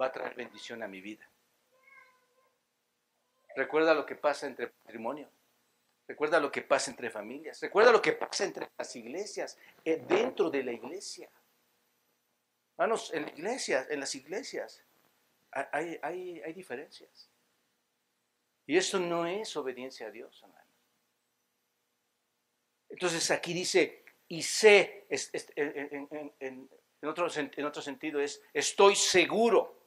va 0.00 0.06
a 0.06 0.12
traer 0.12 0.34
bendición 0.34 0.82
a 0.82 0.88
mi 0.88 1.00
vida. 1.00 1.26
Recuerda 3.56 3.94
lo 3.94 4.04
que 4.04 4.16
pasa 4.16 4.46
entre 4.46 4.72
matrimonio. 4.84 5.30
Recuerda 6.06 6.38
lo 6.38 6.52
que 6.52 6.62
pasa 6.62 6.90
entre 6.90 7.10
familias. 7.10 7.60
Recuerda 7.60 7.92
lo 7.92 8.02
que 8.02 8.12
pasa 8.12 8.44
entre 8.44 8.68
las 8.76 8.94
iglesias, 8.96 9.58
eh, 9.84 10.02
dentro 10.06 10.50
de 10.50 10.62
la 10.62 10.72
iglesia. 10.72 11.30
Hermanos, 12.76 13.12
en 13.14 13.32
en 13.36 14.00
las 14.00 14.14
iglesias 14.14 14.84
hay, 15.50 15.98
hay, 16.02 16.52
diferencias. 16.52 17.30
Y 18.66 18.76
eso 18.76 18.98
no 18.98 19.26
es 19.26 19.56
obediencia 19.56 20.08
a 20.08 20.10
Dios, 20.10 20.42
hermano. 20.42 20.64
Entonces 22.88 23.30
aquí 23.30 23.54
dice, 23.54 24.04
y 24.28 24.42
sé, 24.42 25.06
en, 25.08 26.68
otro, 27.02 27.28
en 27.34 27.64
otro 27.64 27.82
sentido 27.82 28.20
es, 28.20 28.42
estoy 28.52 28.96
seguro. 28.96 29.80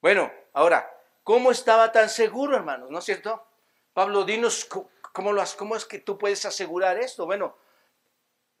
Bueno, 0.00 0.32
ahora, 0.52 1.00
¿Cómo 1.22 1.50
estaba 1.50 1.92
tan 1.92 2.08
seguro, 2.08 2.56
hermanos? 2.56 2.90
¿No 2.90 2.98
es 2.98 3.04
cierto? 3.04 3.46
Pablo, 3.92 4.24
dinos 4.24 4.68
cómo, 5.12 5.32
lo, 5.32 5.42
cómo 5.56 5.76
es 5.76 5.84
que 5.84 5.98
tú 5.98 6.18
puedes 6.18 6.44
asegurar 6.44 6.98
esto. 6.98 7.26
Bueno, 7.26 7.56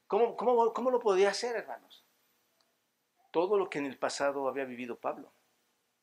¿cómo, 0.06 0.36
cómo, 0.36 0.72
cómo 0.72 0.90
lo 0.90 1.00
podía 1.00 1.30
hacer, 1.30 1.56
hermanos? 1.56 2.04
Todo 3.30 3.56
lo 3.56 3.70
que 3.70 3.78
en 3.78 3.86
el 3.86 3.96
pasado 3.96 4.48
había 4.48 4.64
vivido 4.64 4.96
Pablo. 4.96 5.32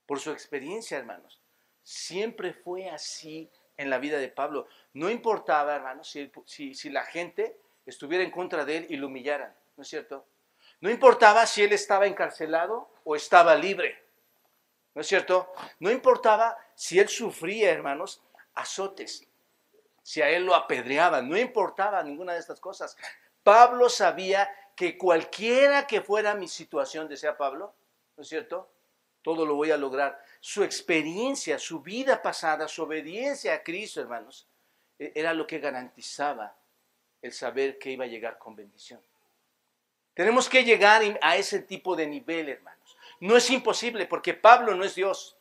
por 0.05 0.19
su 0.19 0.31
experiencia, 0.31 0.97
hermanos. 0.97 1.41
Siempre 1.83 2.53
fue 2.53 2.89
así 2.89 3.49
en 3.77 3.89
la 3.89 3.99
vida 3.99 4.17
de 4.17 4.29
Pablo. 4.29 4.67
No 4.93 5.09
importaba, 5.09 5.75
hermanos, 5.75 6.09
si, 6.45 6.73
si, 6.73 6.89
la 6.89 7.03
gente 7.03 7.59
estuviera 7.85 8.23
en 8.23 8.31
contra 8.31 8.65
de 8.65 8.77
él 8.77 8.87
y 8.89 8.97
lo 8.97 9.07
humillaran, 9.07 9.55
¿no 9.75 9.83
es 9.83 9.87
cierto? 9.87 10.25
No 10.81 10.89
importaba 10.89 11.45
si 11.45 11.63
él 11.63 11.73
estaba 11.73 12.07
encarcelado 12.07 12.89
o 13.03 13.15
estaba 13.15 13.55
libre, 13.55 14.03
¿no 14.93 15.01
es 15.01 15.07
cierto? 15.07 15.51
No 15.79 15.91
importaba 15.91 16.57
si 16.75 16.99
él 16.99 17.07
sufría, 17.07 17.71
hermanos, 17.71 18.21
azotes, 18.57 19.27
si 20.03 20.21
a 20.21 20.29
él 20.29 20.45
lo 20.45 20.55
apedreaban, 20.55 21.27
no 21.27 21.37
importaba 21.37 22.01
ninguna 22.01 22.33
de 22.33 22.39
estas 22.39 22.59
cosas. 22.59 22.95
Pablo 23.43 23.89
sabía 23.89 24.49
que 24.75 24.97
cualquiera 24.97 25.87
que 25.87 26.01
fuera 26.01 26.35
mi 26.35 26.47
situación, 26.47 27.07
decía 27.07 27.35
Pablo, 27.37 27.73
¿no 28.15 28.23
es 28.23 28.29
cierto? 28.29 28.69
Todo 29.21 29.45
lo 29.45 29.55
voy 29.55 29.71
a 29.71 29.77
lograr. 29.77 30.21
Su 30.39 30.63
experiencia, 30.63 31.59
su 31.59 31.81
vida 31.81 32.21
pasada, 32.21 32.67
su 32.67 32.83
obediencia 32.83 33.53
a 33.53 33.63
Cristo, 33.63 33.99
hermanos, 33.99 34.47
e, 34.97 35.11
era 35.15 35.33
lo 35.33 35.45
que 35.45 35.59
garantizaba 35.59 36.55
el 37.21 37.33
saber 37.33 37.77
que 37.77 37.91
iba 37.91 38.05
a 38.05 38.07
llegar 38.07 38.37
con 38.37 38.55
bendición. 38.55 39.01
Tenemos 40.13 40.47
que 40.47 40.63
llegar 40.63 41.01
a 41.21 41.35
ese 41.35 41.59
tipo 41.59 41.95
de 41.95 42.07
nivel, 42.07 42.49
hermanos. 42.49 42.97
No 43.19 43.35
es 43.35 43.49
imposible 43.49 44.05
porque 44.05 44.33
Pablo 44.33 44.73
no 44.75 44.83
es 44.83 44.95
Dios. 44.95 45.37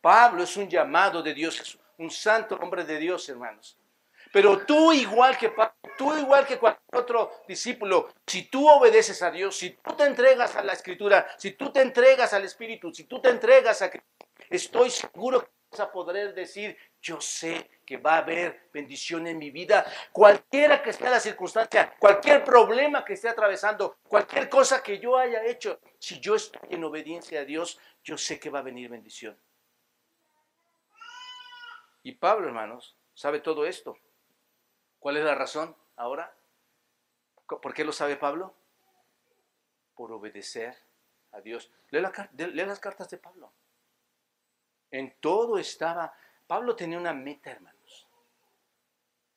Pablo 0.00 0.42
es 0.42 0.56
un 0.56 0.68
llamado 0.68 1.22
de 1.22 1.34
Dios, 1.34 1.78
un 1.98 2.10
santo 2.10 2.56
hombre 2.56 2.84
de 2.84 2.98
Dios, 2.98 3.28
hermanos. 3.28 3.78
Pero 4.32 4.64
tú 4.64 4.92
igual 4.92 5.36
que 5.36 5.50
Pablo, 5.50 5.74
tú 5.98 6.16
igual 6.16 6.46
que 6.46 6.58
cualquier 6.58 7.00
otro 7.00 7.32
discípulo, 7.46 8.08
si 8.26 8.44
tú 8.44 8.68
obedeces 8.68 9.22
a 9.22 9.30
Dios, 9.30 9.56
si 9.56 9.70
tú 9.70 9.94
te 9.94 10.04
entregas 10.04 10.56
a 10.56 10.62
la 10.62 10.72
Escritura, 10.72 11.26
si 11.36 11.52
tú 11.52 11.70
te 11.70 11.82
entregas 11.82 12.32
al 12.32 12.44
Espíritu, 12.44 12.92
si 12.94 13.04
tú 13.04 13.20
te 13.20 13.28
entregas 13.28 13.82
a 13.82 13.90
Cristo, 13.90 14.08
estoy 14.48 14.90
seguro 14.90 15.42
que 15.42 15.50
vas 15.70 15.80
a 15.80 15.92
poder 15.92 16.34
decir, 16.34 16.76
yo 17.02 17.20
sé 17.20 17.68
que 17.84 17.98
va 17.98 18.14
a 18.14 18.18
haber 18.18 18.68
bendición 18.72 19.26
en 19.26 19.38
mi 19.38 19.50
vida, 19.50 19.84
cualquiera 20.12 20.82
que 20.82 20.94
sea 20.94 21.10
la 21.10 21.20
circunstancia, 21.20 21.94
cualquier 21.98 22.42
problema 22.42 23.04
que 23.04 23.14
esté 23.14 23.28
atravesando, 23.28 23.98
cualquier 24.08 24.48
cosa 24.48 24.82
que 24.82 24.98
yo 24.98 25.18
haya 25.18 25.44
hecho, 25.44 25.78
si 25.98 26.20
yo 26.20 26.36
estoy 26.36 26.68
en 26.70 26.84
obediencia 26.84 27.40
a 27.40 27.44
Dios, 27.44 27.78
yo 28.02 28.16
sé 28.16 28.38
que 28.38 28.50
va 28.50 28.60
a 28.60 28.62
venir 28.62 28.88
bendición. 28.88 29.36
Y 32.02 32.12
Pablo, 32.12 32.46
hermanos, 32.46 32.96
sabe 33.14 33.40
todo 33.40 33.66
esto. 33.66 33.96
¿Cuál 34.98 35.16
es 35.16 35.24
la 35.24 35.34
razón 35.34 35.76
ahora? 35.96 36.34
¿Por 37.46 37.74
qué 37.74 37.84
lo 37.84 37.92
sabe 37.92 38.16
Pablo? 38.16 38.54
Por 39.94 40.12
obedecer 40.12 40.76
a 41.32 41.40
Dios. 41.40 41.70
Lee, 41.90 42.00
las 42.00 42.80
cartas 42.80 43.10
de 43.10 43.18
Pablo. 43.18 43.52
En 44.90 45.14
todo 45.20 45.58
estaba. 45.58 46.14
Pablo 46.46 46.74
tenía 46.76 46.98
una 46.98 47.12
meta, 47.12 47.50
hermanos. 47.50 48.06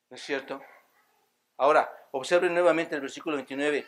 ¿No 0.10 0.16
es 0.16 0.22
cierto? 0.24 0.62
Ahora, 1.58 1.92
observen 2.12 2.54
nuevamente 2.54 2.96
el 2.96 3.02
versículo 3.02 3.36
29. 3.38 3.86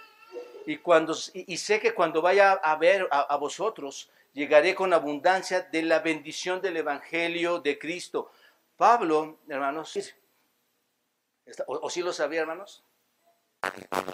Y, 0.66 0.78
cuando, 0.78 1.16
y, 1.34 1.58
sé 1.58 1.80
que 1.80 1.94
cuando 1.94 2.22
vaya 2.22 2.52
a 2.52 2.76
ver 2.76 3.08
a, 3.12 3.22
a 3.22 3.38
vosotros, 3.38 4.10
llegaré 4.34 4.76
con 4.76 4.94
abundancia 4.94 5.62
de 5.62 5.82
la 5.84 6.00
bendición 6.00 6.62
del 6.62 6.78
Evangelio 6.78 7.60
de 7.60 7.80
Cristo 7.80 8.32
Pablo, 8.78 9.40
hermanos, 9.50 9.98
¿o, 11.66 11.90
sí 11.90 12.04
lo 12.04 12.14
sabía, 12.14 12.42
hermanos? 12.42 12.86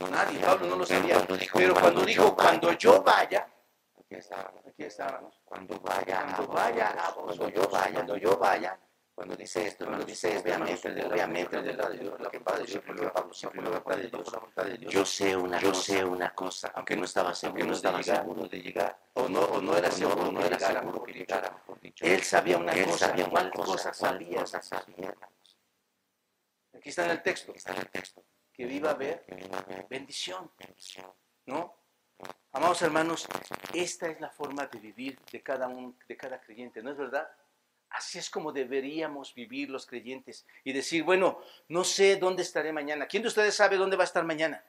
Nadie, 0.10 0.40
Pablo 0.40 0.68
no 0.68 0.78
lo 0.78 0.86
sabía. 0.86 1.18
Pero 1.54 1.74
cuando 1.74 2.06
dijo, 2.06 2.34
cuando 2.34 2.72
yo 2.74 3.04
vaya, 3.04 3.46
aquí 4.00 4.16
está, 4.16 4.54
aquí 4.66 4.84
está, 4.84 5.08
hermanos. 5.08 5.42
Cuando 5.44 5.78
vaya, 5.82 6.24
cuando 6.24 6.48
vaya, 6.54 6.96
cuando 7.14 7.50
yo 7.50 7.68
vaya, 7.70 7.94
cuando 7.94 8.18
yo 8.18 8.38
vaya, 8.38 8.80
cuando 9.16 9.36
dice 9.36 9.68
esto, 9.68 9.86
cuando 9.86 10.06
dice 10.06 10.36
esto, 10.36 10.50
obviamente, 10.50 11.06
obviamente, 11.06 11.62
de 11.62 11.74
la, 11.74 11.90
de 11.90 12.00
Dios, 12.00 12.20
la 12.20 12.30
voluntad 12.30 12.58
de 12.58 12.66
Dios, 12.66 12.84
la 12.86 13.22
voluntad 13.22 13.96
de 13.96 14.08
Dios, 14.08 14.32
la 14.32 14.40
voluntad 14.40 14.66
de 14.66 14.78
Dios. 14.78 14.94
Yo 14.94 15.06
sé 15.06 15.38
una, 15.38 15.60
yo 15.60 15.74
sé 15.74 16.04
una 16.04 16.34
cosa, 16.34 16.72
aunque 16.76 16.96
no 16.96 17.06
estaba 17.06 17.36
seguro, 17.36 17.66
no 17.66 17.74
estaba 17.74 18.02
seguro 18.02 18.48
de 18.48 18.60
llegar, 18.60 18.98
o 19.14 19.30
no, 19.30 19.42
o 19.42 19.62
no 19.62 19.78
era 19.78 19.92
seguro, 19.92 20.32
no 20.32 20.42
era 20.44 20.58
seguro 20.58 21.04
que 21.04 21.14
llegara, 21.14 21.52
mejor 21.52 21.80
dicho. 21.80 22.06
Él 22.06 22.24
sabía 22.24 22.58
una 22.58 22.74
cosa, 22.74 23.08
sabía 23.08 23.26
una 23.26 23.52
cosa, 23.52 23.94
sabía, 23.94 24.46
sabía. 24.48 25.16
Aquí 26.74 26.90
está 26.90 27.06
en 27.06 27.12
el 27.12 27.22
texto, 27.22 27.52
aquí 27.52 27.60
está 27.60 27.74
en 27.74 27.80
el 27.80 27.90
texto, 27.90 28.24
que 28.52 28.66
viva 28.66 28.92
a 28.92 28.96
ver 28.96 29.26
bendición, 29.90 30.52
¿no? 31.46 31.76
Amados 32.52 32.82
hermanos, 32.82 33.28
esta 33.74 34.08
es 34.08 34.20
la 34.20 34.30
forma 34.30 34.66
de 34.68 34.80
vivir 34.80 35.20
de 35.32 35.44
cada 35.44 35.68
un, 35.68 35.98
de 36.08 36.18
cada 36.18 36.40
creyente, 36.42 36.82
¿no 36.82 36.92
es 36.92 36.98
verdad? 36.98 37.28
Así 37.94 38.18
es 38.18 38.30
como 38.30 38.52
deberíamos 38.52 39.36
vivir 39.36 39.70
los 39.70 39.86
creyentes 39.86 40.48
y 40.64 40.74
decir, 40.74 41.04
bueno, 41.04 41.40
no 41.68 41.84
sé 41.84 42.16
dónde 42.16 42.42
estaré 42.42 42.74
mañana. 42.74 43.06
¿Quién 43.06 43.22
de 43.22 43.30
ustedes 43.30 43.54
sabe 43.54 43.78
dónde 43.78 43.96
va 43.96 44.04
a 44.04 44.06
estar 44.06 44.26
mañana? 44.26 44.64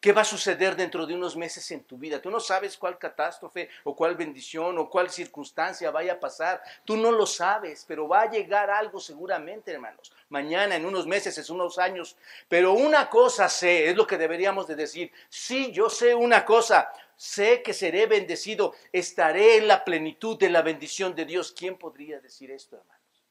¿Qué 0.00 0.12
va 0.12 0.22
a 0.22 0.24
suceder 0.24 0.76
dentro 0.76 1.06
de 1.06 1.14
unos 1.14 1.36
meses 1.36 1.68
en 1.72 1.82
tu 1.82 1.98
vida? 1.98 2.22
Tú 2.22 2.30
no 2.30 2.38
sabes 2.38 2.76
cuál 2.76 2.98
catástrofe 2.98 3.68
o 3.82 3.96
cuál 3.96 4.14
bendición 4.14 4.78
o 4.78 4.88
cuál 4.88 5.10
circunstancia 5.10 5.90
vaya 5.90 6.12
a 6.12 6.20
pasar. 6.20 6.62
Tú 6.84 6.96
no 6.96 7.10
lo 7.10 7.26
sabes, 7.26 7.84
pero 7.88 8.06
va 8.06 8.20
a 8.20 8.30
llegar 8.30 8.70
algo 8.70 9.00
seguramente, 9.00 9.72
hermanos. 9.72 10.12
Mañana, 10.28 10.76
en 10.76 10.86
unos 10.86 11.08
meses, 11.08 11.36
en 11.38 11.54
unos 11.54 11.78
años. 11.78 12.16
Pero 12.48 12.74
una 12.74 13.10
cosa 13.10 13.48
sé, 13.48 13.90
es 13.90 13.96
lo 13.96 14.06
que 14.06 14.18
deberíamos 14.18 14.68
de 14.68 14.76
decir. 14.76 15.10
Sí, 15.28 15.72
yo 15.72 15.90
sé 15.90 16.14
una 16.14 16.44
cosa 16.44 16.92
sé 17.16 17.62
que 17.62 17.72
seré 17.72 18.06
bendecido, 18.06 18.74
estaré 18.92 19.56
en 19.56 19.68
la 19.68 19.84
plenitud 19.84 20.38
de 20.38 20.50
la 20.50 20.62
bendición 20.62 21.14
de 21.14 21.24
Dios. 21.24 21.52
¿Quién 21.52 21.76
podría 21.76 22.20
decir 22.20 22.50
esto, 22.50 22.76
hermanos? 22.76 23.24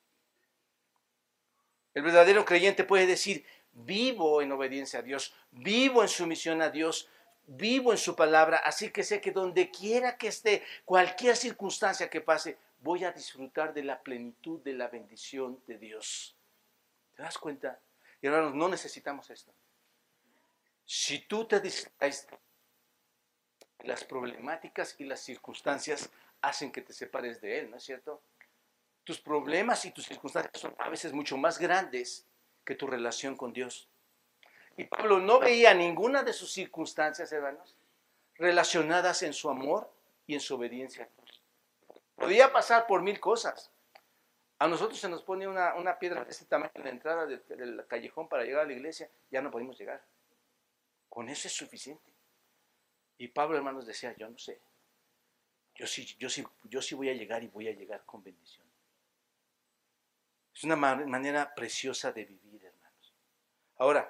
El 1.93 2.03
verdadero 2.03 2.43
creyente 2.43 2.83
puede 2.83 3.05
decir, 3.05 3.45
vivo 3.71 4.41
en 4.41 4.51
obediencia 4.51 4.99
a 4.99 5.01
Dios, 5.01 5.33
vivo 5.51 6.01
en 6.01 6.09
sumisión 6.09 6.61
a 6.61 6.69
Dios, 6.69 7.09
vivo 7.47 7.91
en 7.91 7.97
su 7.97 8.15
palabra, 8.15 8.57
así 8.57 8.89
que 8.91 9.03
sé 9.03 9.21
que 9.21 9.31
donde 9.31 9.71
quiera 9.71 10.17
que 10.17 10.27
esté, 10.27 10.63
cualquier 10.83 11.37
circunstancia 11.37 12.09
que 12.09 12.21
pase, 12.21 12.57
voy 12.79 13.03
a 13.03 13.11
disfrutar 13.11 13.73
de 13.73 13.83
la 13.83 14.01
plenitud 14.01 14.61
de 14.61 14.73
la 14.73 14.87
bendición 14.87 15.61
de 15.67 15.77
Dios. 15.77 16.35
¿Te 17.15 17.23
das 17.23 17.37
cuenta? 17.37 17.79
Y 18.21 18.27
hermanos, 18.27 18.55
no 18.55 18.67
necesitamos 18.67 19.29
esto. 19.29 19.53
Si 20.85 21.19
tú 21.19 21.45
te 21.45 21.61
las 23.85 24.03
problemáticas 24.03 24.95
y 24.99 25.05
las 25.05 25.21
circunstancias 25.21 26.09
hacen 26.41 26.71
que 26.71 26.81
te 26.81 26.93
separes 26.93 27.41
de 27.41 27.59
Él, 27.59 27.71
¿no 27.71 27.77
es 27.77 27.83
cierto? 27.83 28.21
Tus 29.03 29.19
problemas 29.19 29.85
y 29.85 29.91
tus 29.91 30.05
circunstancias 30.05 30.59
son 30.59 30.75
a 30.79 30.89
veces 30.89 31.13
mucho 31.13 31.37
más 31.37 31.59
grandes 31.59 32.25
que 32.63 32.75
tu 32.75 32.87
relación 32.87 33.35
con 33.35 33.53
Dios. 33.53 33.87
Y 34.77 34.85
Pablo 34.85 35.19
no 35.19 35.39
veía 35.39 35.73
ninguna 35.73 36.23
de 36.23 36.33
sus 36.33 36.51
circunstancias, 36.51 37.31
hermanos, 37.31 37.75
relacionadas 38.35 39.23
en 39.23 39.33
su 39.33 39.49
amor 39.49 39.89
y 40.27 40.33
en 40.33 40.41
su 40.41 40.55
obediencia. 40.55 41.07
Podía 42.15 42.51
pasar 42.51 42.87
por 42.87 43.01
mil 43.01 43.19
cosas. 43.19 43.71
A 44.57 44.67
nosotros 44.67 44.99
se 44.99 45.09
nos 45.09 45.21
pone 45.21 45.47
una, 45.47 45.99
piedra 45.99 46.23
de 46.23 46.31
este 46.31 46.45
tamaño 46.45 46.71
en 46.75 46.83
la 46.83 46.89
entrada 46.89 47.25
del 47.25 47.85
callejón 47.87 48.27
para 48.27 48.43
llegar 48.43 48.61
a 48.61 48.67
la 48.67 48.73
iglesia, 48.73 49.09
ya 49.29 49.41
no 49.41 49.51
podemos 49.51 49.77
llegar. 49.77 50.01
Con 51.09 51.29
eso 51.29 51.47
es 51.47 51.53
suficiente. 51.53 52.14
Y 53.17 53.29
Pablo, 53.29 53.57
hermanos, 53.57 53.85
decía, 53.85 54.15
yo 54.17 54.29
no 54.29 54.37
sé. 54.37 54.59
Yo 55.75 55.87
sí, 55.87 56.05
yo 56.17 56.29
sí, 56.29 56.43
yo 56.63 56.81
sí 56.81 56.95
voy 56.95 57.09
a 57.09 57.13
llegar 57.13 57.43
y 57.43 57.47
voy 57.47 57.67
a 57.67 57.73
llegar 57.73 58.05
con 58.05 58.23
bendición. 58.23 58.65
Es 60.53 60.63
una 60.63 60.77
manera 60.77 61.53
preciosa 61.53 62.13
de 62.13 62.25
vivir, 62.25 62.63
hermanos. 62.63 63.13
Ahora, 63.77 64.03